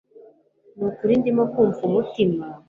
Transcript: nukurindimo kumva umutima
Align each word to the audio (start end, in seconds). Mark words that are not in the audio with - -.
nukurindimo 0.77 1.43
kumva 1.51 1.81
umutima 1.89 2.43